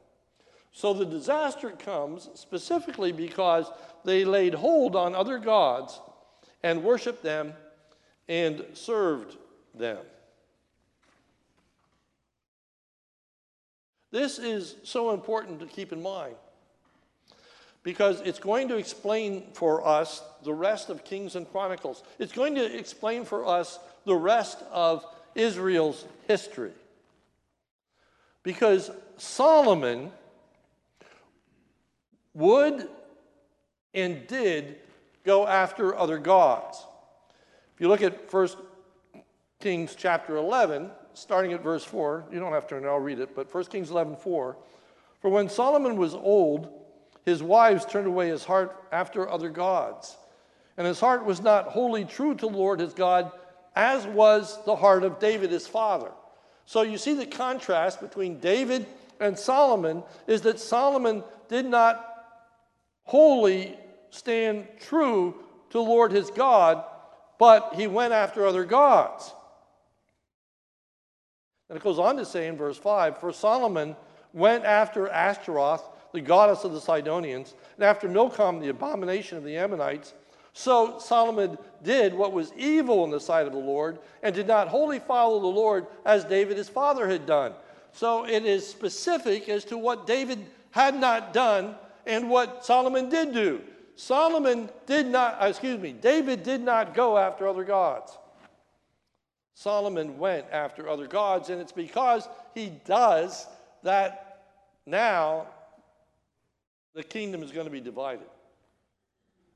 [0.71, 3.71] So the disaster comes specifically because
[4.05, 5.99] they laid hold on other gods
[6.63, 7.53] and worshiped them
[8.27, 9.37] and served
[9.73, 9.97] them.
[14.11, 16.35] This is so important to keep in mind
[17.83, 22.03] because it's going to explain for us the rest of Kings and Chronicles.
[22.17, 26.71] It's going to explain for us the rest of Israel's history.
[28.43, 30.11] Because Solomon
[32.33, 32.87] would
[33.93, 34.77] and did
[35.23, 36.85] go after other gods.
[37.75, 38.49] If you look at 1
[39.59, 43.53] Kings chapter 11, starting at verse 4, you don't have to, I'll read it, but
[43.53, 44.57] 1 Kings 11, 4.
[45.21, 46.69] For when Solomon was old,
[47.25, 50.17] his wives turned away his heart after other gods.
[50.77, 53.31] And his heart was not wholly true to the Lord his God,
[53.75, 56.11] as was the heart of David his father.
[56.65, 58.85] So you see the contrast between David
[59.19, 62.05] and Solomon is that Solomon did not
[63.03, 63.75] wholly
[64.09, 65.35] stand true
[65.71, 66.83] to Lord his God,
[67.37, 69.33] but he went after other gods.
[71.69, 73.95] And it goes on to say in verse 5 For Solomon
[74.33, 79.55] went after Ashtaroth the goddess of the Sidonians, and after Milcom, the abomination of the
[79.55, 80.13] Ammonites.
[80.53, 84.67] So Solomon did what was evil in the sight of the Lord, and did not
[84.67, 87.53] wholly follow the Lord as David his father had done.
[87.91, 93.33] So it is specific as to what David had not done and what Solomon did
[93.33, 93.61] do.
[93.99, 98.17] Solomon did not, uh, excuse me, David did not go after other gods.
[99.55, 103.45] Solomon went after other gods, and it's because he does
[103.83, 104.45] that
[104.85, 105.47] now
[106.93, 108.27] the kingdom is going to be divided.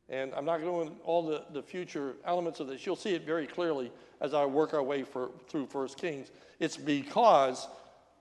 [0.09, 2.85] And I'm not going to all the, the future elements of this.
[2.85, 6.31] You'll see it very clearly as I work our way for, through First Kings.
[6.59, 7.69] It's because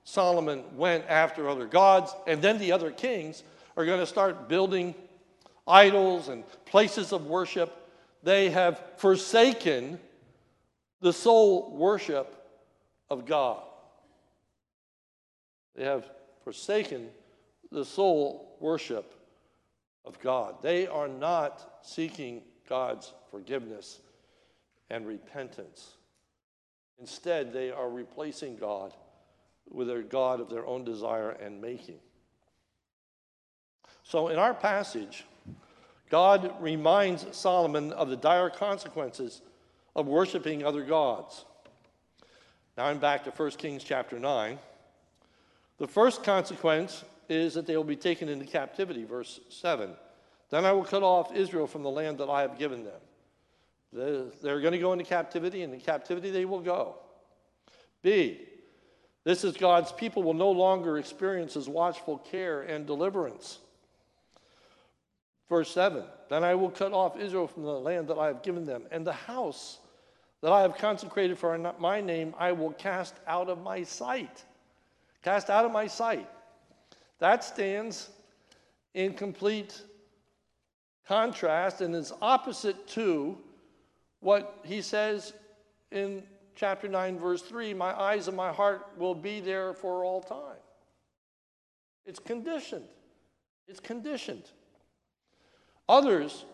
[0.05, 3.43] Solomon went after other gods, and then the other kings
[3.77, 4.95] are going to start building
[5.67, 7.77] idols and places of worship.
[8.23, 9.99] They have forsaken
[11.01, 12.35] the sole worship
[13.11, 13.63] of God.
[15.75, 16.09] They have
[16.45, 17.09] forsaken
[17.71, 19.15] the sole worship
[20.05, 20.57] of God.
[20.63, 24.01] They are not seeking God's forgiveness
[24.91, 25.95] and repentance
[27.03, 28.95] Instead, they are replacing God
[29.69, 31.99] with a God of their own desire and making.
[34.05, 35.25] So, in our passage,
[36.13, 39.41] God reminds Solomon of the dire consequences
[39.97, 41.47] of worshiping other gods.
[42.77, 44.59] Now I'm back to 1 Kings chapter 9.
[45.79, 49.95] The first consequence is that they will be taken into captivity, verse 7.
[50.51, 54.31] Then I will cut off Israel from the land that I have given them.
[54.43, 56.97] They're going to go into captivity, and in captivity they will go.
[58.03, 58.39] B,
[59.25, 63.61] this is God's people will no longer experience his watchful care and deliverance.
[65.53, 68.65] Verse 7 Then I will cut off Israel from the land that I have given
[68.65, 69.81] them, and the house
[70.41, 74.45] that I have consecrated for my name I will cast out of my sight.
[75.23, 76.27] Cast out of my sight.
[77.19, 78.09] That stands
[78.95, 79.83] in complete
[81.07, 83.37] contrast and is opposite to
[84.21, 85.35] what he says
[85.91, 86.23] in
[86.57, 90.63] chapter 9, verse 3 My eyes and my heart will be there for all time.
[92.07, 92.89] It's conditioned.
[93.69, 94.45] It's conditioned.
[95.93, 96.47] Others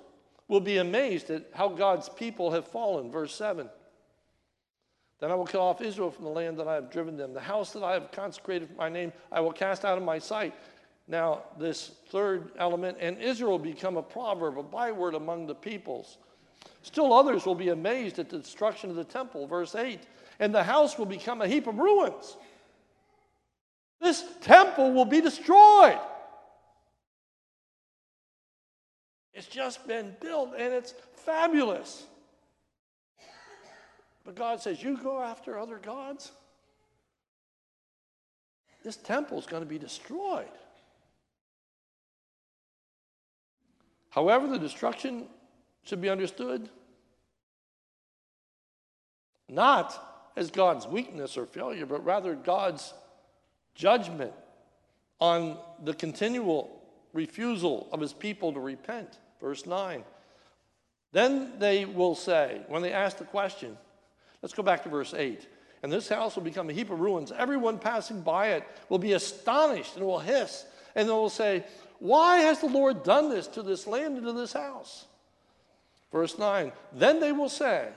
[0.48, 3.08] will be amazed at how God's people have fallen.
[3.08, 3.68] Verse 7.
[5.20, 7.32] Then I will cut off Israel from the land that I have driven them.
[7.34, 10.18] The house that I have consecrated for my name, I will cast out of my
[10.18, 10.54] sight.
[11.06, 16.18] Now, this third element, and Israel will become a proverb, a byword among the peoples.
[16.82, 20.00] Still others will be amazed at the destruction of the temple, verse 8,
[20.40, 22.36] and the house will become a heap of ruins.
[24.00, 26.00] This temple will be destroyed.
[29.38, 30.92] It's just been built and it's
[31.24, 32.04] fabulous.
[34.24, 36.32] But God says, You go after other gods,
[38.82, 40.48] this temple is going to be destroyed.
[44.10, 45.26] However, the destruction
[45.84, 46.68] should be understood
[49.48, 52.92] not as God's weakness or failure, but rather God's
[53.76, 54.32] judgment
[55.20, 56.82] on the continual
[57.12, 59.16] refusal of his people to repent.
[59.40, 60.04] Verse 9.
[61.12, 63.76] Then they will say, when they ask the question,
[64.42, 65.46] let's go back to verse 8.
[65.82, 67.32] And this house will become a heap of ruins.
[67.32, 70.64] Everyone passing by it will be astonished and will hiss.
[70.94, 71.64] And they will say,
[72.00, 75.06] Why has the Lord done this to this land and to this house?
[76.10, 76.72] Verse 9.
[76.92, 77.88] Then they will say,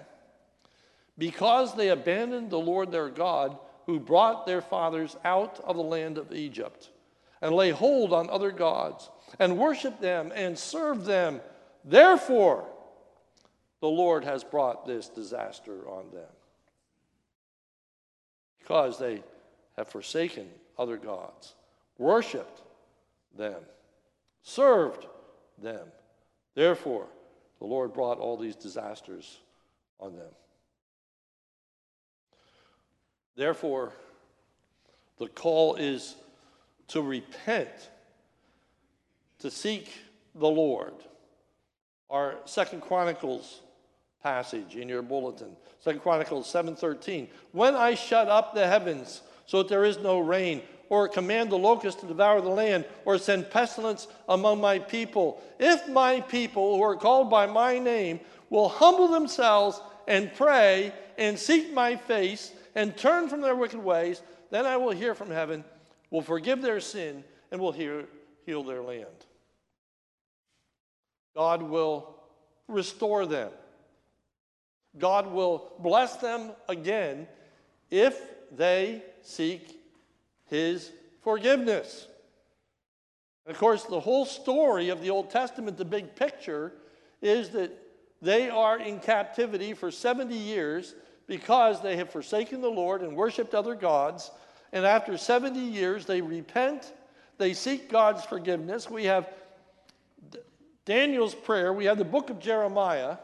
[1.18, 6.20] Because they abandoned the Lord their God, who brought their fathers out of the land
[6.20, 6.90] of Egypt,
[7.42, 9.10] and lay hold on other gods
[9.40, 11.42] and worship them and serve them.
[11.84, 12.66] Therefore,
[13.80, 16.30] the Lord has brought this disaster on them.
[18.60, 19.24] Because they
[19.78, 21.56] have forsaken other gods,
[21.98, 22.62] worshiped
[23.38, 23.62] them,
[24.44, 25.08] served
[25.58, 25.88] them.
[26.54, 27.08] Therefore,
[27.60, 29.40] the Lord brought all these disasters
[30.00, 30.32] on them.
[33.36, 33.94] Therefore,
[35.18, 36.16] the call is
[36.90, 37.90] to repent
[39.42, 39.92] to seek
[40.36, 40.94] the Lord.
[42.10, 43.62] Our Second Chronicles
[44.24, 45.56] passage in your bulletin.
[45.80, 47.30] Second Chronicles 7:13.
[47.52, 51.58] When I shut up the heavens so that there is no rain, or command the
[51.58, 56.84] locust to devour the land, or send pestilence among my people, if my people who
[56.84, 58.20] are called by my name
[58.50, 64.22] will humble themselves and pray and seek my face and turn from their wicked ways,
[64.50, 65.64] then I will hear from heaven,
[66.10, 68.04] will forgive their sin, and will heal,
[68.46, 69.26] heal their land.
[71.36, 72.16] God will
[72.68, 73.52] restore them.
[74.98, 77.28] God will bless them again
[77.90, 78.22] if
[78.52, 79.80] they seek
[80.46, 82.08] His forgiveness.
[83.46, 86.74] And of course, the whole story of the Old Testament, the big picture,
[87.22, 87.72] is that
[88.22, 90.94] they are in captivity for 70 years
[91.28, 94.32] because they have forsaken the Lord and worshiped other gods.
[94.74, 96.94] And after 70 years, they repent,
[97.38, 98.90] they seek God's forgiveness.
[98.90, 99.30] We have
[100.92, 103.16] Daniel's prayer, we have the book of Jeremiah,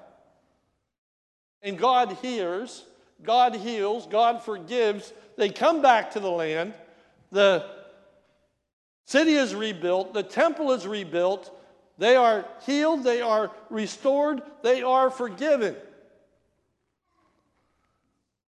[1.62, 2.86] and God hears,
[3.22, 5.12] God heals, God forgives.
[5.36, 6.74] They come back to the land.
[7.30, 7.66] The
[9.04, 11.54] city is rebuilt, the temple is rebuilt.
[11.98, 15.76] They are healed, they are restored, they are forgiven.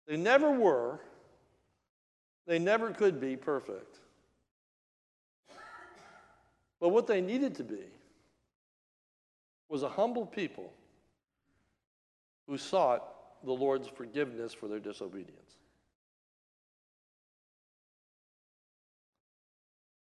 [0.08, 1.02] They never were,
[2.48, 3.98] they never could be perfect.
[6.80, 7.84] But what they needed to be
[9.70, 10.74] was a humble people
[12.48, 13.04] who sought
[13.46, 15.56] the Lord's forgiveness for their disobedience.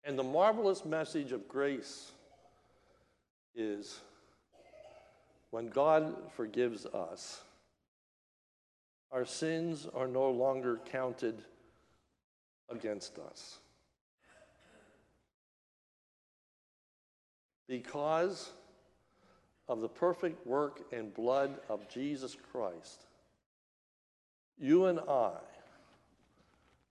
[0.03, 2.11] And the marvelous message of grace
[3.55, 3.99] is
[5.51, 7.41] when God forgives us,
[9.11, 11.43] our sins are no longer counted
[12.69, 13.59] against us.
[17.67, 18.51] Because
[19.71, 23.05] of the perfect work and blood of Jesus Christ,
[24.59, 25.31] you and I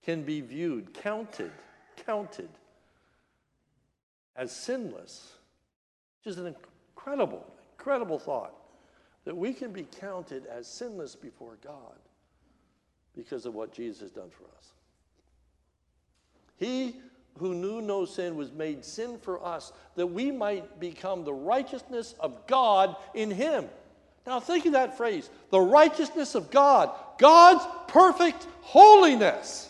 [0.03, 1.53] can be viewed, counted,
[2.07, 2.49] counted
[4.35, 5.35] as sinless,
[6.25, 6.55] which is an
[6.97, 7.45] incredible,
[7.79, 8.55] incredible thought
[9.27, 11.99] that we can be counted as sinless before God
[13.15, 14.73] because of what Jesus has done for us.
[16.57, 16.97] He
[17.39, 22.15] who knew no sin was made sin for us that we might become the righteousness
[22.21, 23.69] of God in him.
[24.27, 29.69] Now think of that phrase the righteousness of God, God's perfect holiness.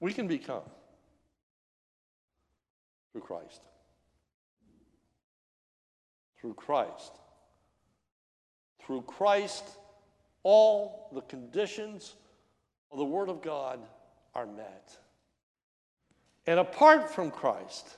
[0.00, 0.62] We can become
[3.12, 3.60] through Christ.
[6.40, 7.12] Through Christ.
[8.84, 9.64] Through Christ,
[10.42, 12.16] all the conditions
[12.90, 13.78] of the Word of God
[14.34, 14.98] are met.
[16.46, 17.96] And apart from Christ,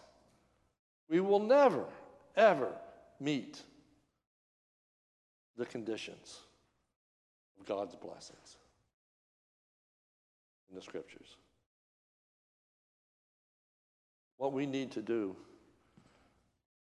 [1.09, 1.84] we will never,
[2.36, 2.72] ever
[3.20, 3.62] meet
[5.57, 6.40] the conditions
[7.59, 8.57] of God's blessings
[10.68, 11.36] in the scriptures.
[14.36, 15.36] What we need to do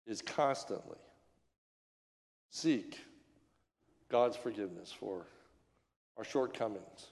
[0.07, 0.99] is constantly
[2.51, 2.99] seek
[4.11, 5.27] God's forgiveness for
[6.17, 7.09] our shortcomings,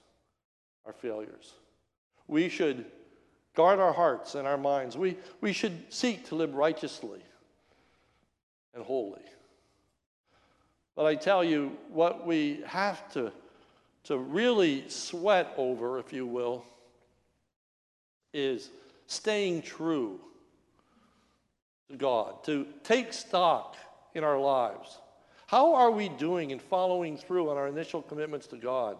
[0.85, 1.53] our failures.
[2.27, 2.85] We should
[3.57, 4.95] guard our hearts and our minds.
[4.95, 7.21] We, we should seek to live righteously
[8.75, 9.23] and holy.
[10.95, 13.31] But I tell you, what we have to,
[14.03, 16.65] to really sweat over, if you will,
[18.31, 18.69] is
[19.07, 20.19] staying true
[21.89, 23.75] to God, to take stock
[24.13, 24.99] in our lives.
[25.47, 28.97] How are we doing in following through on our initial commitments to God?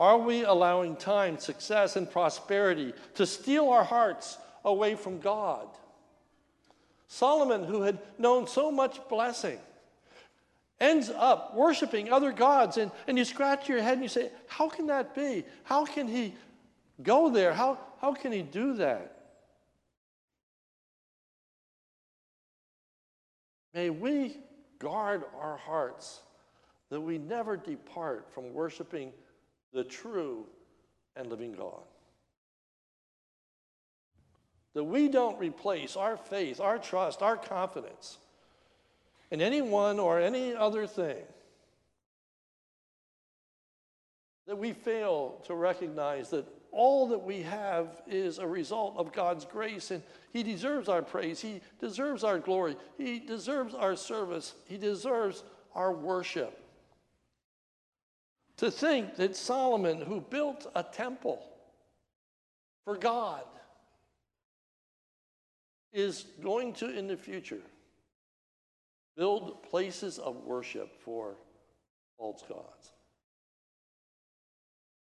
[0.00, 5.68] Are we allowing time, success, and prosperity to steal our hearts away from God?
[7.06, 9.58] Solomon, who had known so much blessing,
[10.80, 12.78] ends up worshiping other gods.
[12.78, 15.44] And, and you scratch your head and you say, How can that be?
[15.64, 16.34] How can he
[17.02, 17.52] go there?
[17.52, 19.16] How, how can he do that?
[23.74, 24.38] May we
[24.78, 26.20] guard our hearts
[26.88, 29.12] that we never depart from worshiping
[29.72, 30.46] the true
[31.16, 31.82] and living God.
[34.74, 38.18] That we don't replace our faith, our trust, our confidence
[39.30, 41.22] in anyone or any other thing.
[44.46, 49.44] That we fail to recognize that all that we have is a result of God's
[49.44, 50.02] grace, and
[50.32, 51.40] He deserves our praise.
[51.40, 52.76] He deserves our glory.
[52.96, 54.54] He deserves our service.
[54.66, 55.42] He deserves
[55.74, 56.59] our worship.
[58.60, 61.42] To think that Solomon, who built a temple
[62.84, 63.44] for God,
[65.94, 67.62] is going to, in the future,
[69.16, 71.36] build places of worship for
[72.18, 72.92] false gods.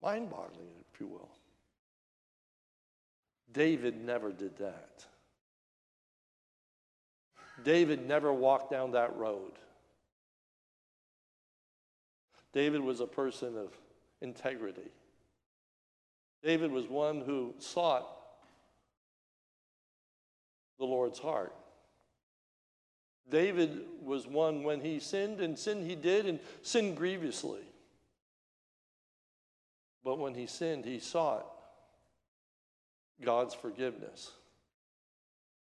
[0.02, 1.30] Mind boggling, if you will.
[3.54, 5.06] David never did that.
[7.64, 9.52] David never walked down that road.
[12.56, 13.68] David was a person of
[14.22, 14.90] integrity.
[16.42, 18.08] David was one who sought
[20.78, 21.54] the Lord's heart.
[23.28, 27.60] David was one when he sinned, and sin he did, and sinned grievously.
[30.02, 31.44] But when he sinned, he sought
[33.20, 34.30] God's forgiveness.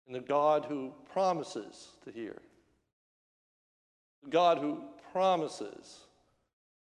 [0.06, 2.36] And the God who promises to hear.
[4.22, 6.05] The God who promises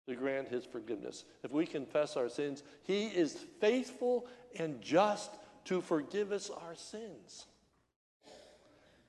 [0.07, 1.23] to grant his forgiveness.
[1.43, 4.27] If we confess our sins, he is faithful
[4.57, 5.31] and just
[5.65, 7.45] to forgive us our sins.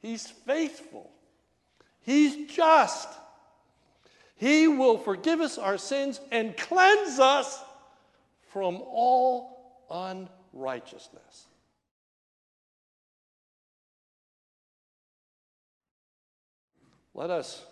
[0.00, 1.10] He's faithful.
[2.02, 3.08] He's just.
[4.36, 7.62] He will forgive us our sins and cleanse us
[8.52, 11.46] from all unrighteousness.
[17.14, 17.64] Let us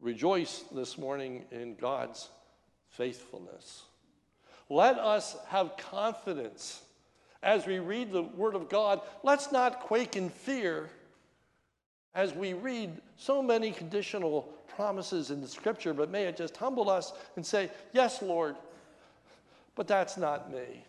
[0.00, 2.30] rejoice this morning in God's
[2.98, 3.84] faithfulness.
[4.68, 6.82] Let us have confidence
[7.42, 9.00] as we read the Word of God.
[9.22, 10.90] Let's not quake in fear
[12.14, 14.42] as we read so many conditional
[14.74, 18.56] promises in the Scripture, but may it just humble us and say, Yes, Lord,
[19.76, 20.84] but that's not me.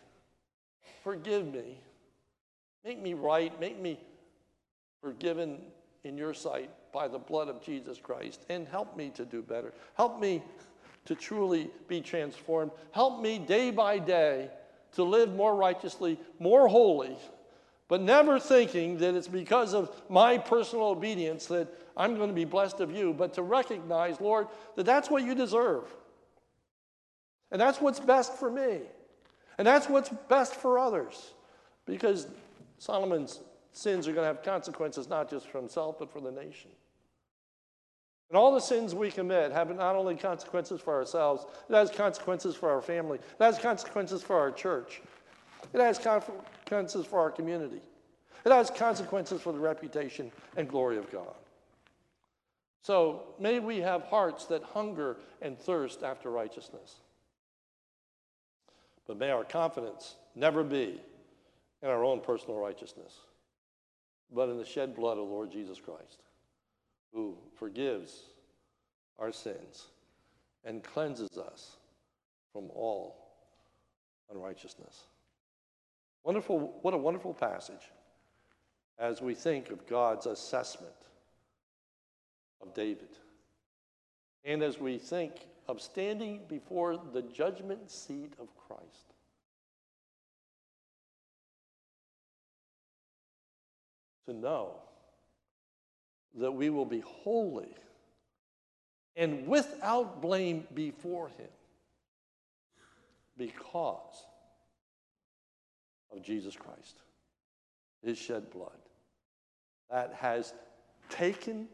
[1.03, 1.78] Forgive me.
[2.84, 3.57] Make me right.
[3.60, 3.99] Make me
[5.01, 5.60] forgiven
[6.03, 8.45] in your sight by the blood of Jesus Christ.
[8.49, 9.74] And help me to do better.
[9.95, 10.41] Help me
[11.10, 12.70] to truly be transformed.
[12.91, 14.47] Help me day by day
[14.91, 17.18] to live more righteously, more holy,
[17.88, 22.45] but never thinking that it's because of my personal obedience that I'm going to be
[22.45, 25.84] blessed of you, but to recognize, Lord, that that's what you deserve.
[27.51, 28.82] And that's what's best for me.
[29.57, 31.34] And that's what's best for others.
[31.88, 32.28] Because
[32.78, 33.39] Solomon's
[33.72, 36.70] sins are going to have consequences not just for himself, but for the nation.
[38.30, 42.55] And all the sins we commit have not only consequences for ourselves, it has consequences
[42.55, 45.01] for our family, it has consequences for our church,
[45.73, 47.82] it has consequences for our community,
[48.45, 51.34] it has consequences for the reputation and glory of God.
[52.84, 56.97] So may we have hearts that hunger and thirst after righteousness.
[59.05, 61.01] But may our confidence never be
[61.82, 63.21] in our own personal righteousness,
[64.32, 66.19] but in the shed blood of Lord Jesus Christ
[67.14, 68.24] who forgives
[69.18, 69.88] our sins
[70.64, 71.78] and cleanses us
[72.51, 73.30] from all
[74.32, 75.05] unrighteousness.
[76.24, 77.91] Wonderful, what a wonderful passage
[78.99, 80.91] as we think of God's assessment
[82.62, 83.10] of David.
[84.43, 89.14] And as we think of standing before the judgment seat of Christ.
[94.28, 94.76] To know
[96.36, 97.75] that we will be holy
[99.15, 101.49] and without blame before Him
[103.38, 104.25] because
[106.11, 106.97] of Jesus Christ,
[108.03, 108.69] His shed blood
[109.89, 110.53] that has
[111.09, 111.67] taken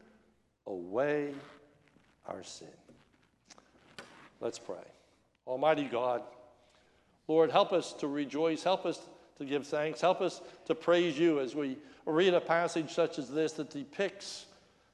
[0.66, 1.32] away
[2.26, 2.68] our sin.
[4.40, 4.76] Let's pray.
[5.46, 6.22] Almighty God,
[7.28, 9.00] Lord, help us to rejoice, help us
[9.38, 11.76] to give thanks, help us to praise you as we
[12.06, 14.46] read a passage such as this that depicts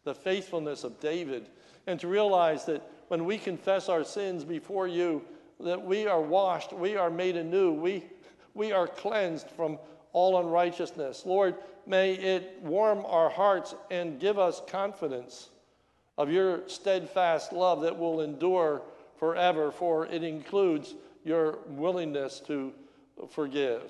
[0.05, 1.49] the faithfulness of David,
[1.87, 5.23] and to realize that when we confess our sins before you,
[5.61, 8.03] that we are washed, we are made anew, we,
[8.55, 9.79] we are cleansed from
[10.13, 11.25] all unrighteousness.
[11.25, 11.55] Lord,
[11.87, 15.51] may it warm our hearts and give us confidence
[16.19, 18.83] of your steadfast love that will endure
[19.19, 20.95] forever, for it includes
[21.25, 22.73] your willingness to
[23.31, 23.83] forgive.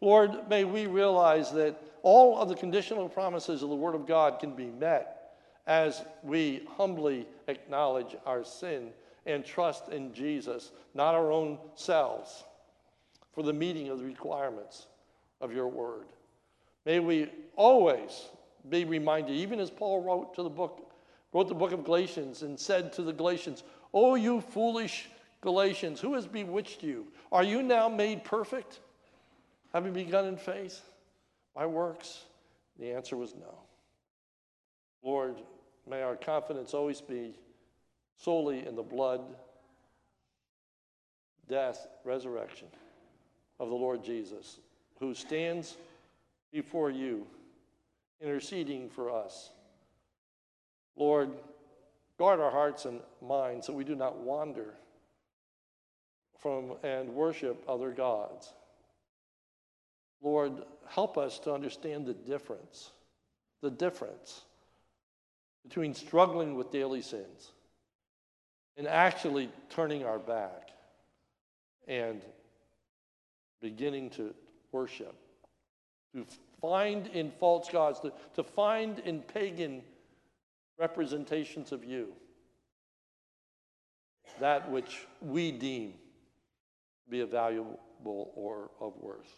[0.00, 4.38] Lord, may we realize that all of the conditional promises of the Word of God
[4.38, 5.34] can be met
[5.66, 8.90] as we humbly acknowledge our sin
[9.26, 12.44] and trust in Jesus, not our own selves,
[13.32, 14.86] for the meeting of the requirements
[15.40, 16.06] of your Word.
[16.86, 18.28] May we always
[18.68, 20.90] be reminded, even as Paul wrote to the book,
[21.32, 23.62] wrote the book of Galatians and said to the Galatians,
[23.94, 25.08] "Oh, you foolish
[25.40, 27.06] Galatians, who has bewitched you?
[27.32, 28.80] Are you now made perfect?
[29.72, 30.82] Having begun in faith?
[31.54, 32.24] By works?
[32.78, 33.54] The answer was no.
[35.02, 35.36] Lord,
[35.88, 37.34] may our confidence always be
[38.16, 39.22] solely in the blood,
[41.48, 42.68] death, resurrection
[43.58, 44.58] of the Lord Jesus,
[44.98, 45.76] who stands
[46.52, 47.26] before you,
[48.20, 49.50] interceding for us.
[50.96, 51.30] Lord,
[52.18, 54.74] guard our hearts and minds so we do not wander
[56.38, 58.52] from and worship other gods.
[60.22, 62.90] Lord, help us to understand the difference,
[63.62, 64.42] the difference
[65.62, 67.52] between struggling with daily sins
[68.76, 70.70] and actually turning our back
[71.86, 72.22] and
[73.60, 74.34] beginning to
[74.72, 75.14] worship,
[76.14, 76.24] to
[76.60, 79.82] find in false gods, to, to find in pagan
[80.78, 82.12] representations of you
[84.38, 85.92] that which we deem
[87.04, 89.36] to be valuable or of worth.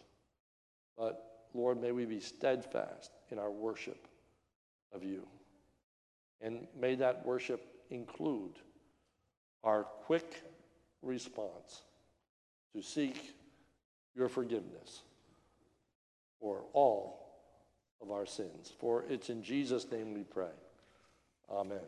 [0.97, 1.23] But
[1.53, 4.07] Lord, may we be steadfast in our worship
[4.93, 5.27] of you.
[6.41, 8.53] And may that worship include
[9.63, 10.43] our quick
[11.01, 11.83] response
[12.75, 13.35] to seek
[14.15, 15.01] your forgiveness
[16.39, 17.23] for all
[18.01, 18.73] of our sins.
[18.79, 20.51] For it's in Jesus' name we pray.
[21.49, 21.79] Amen.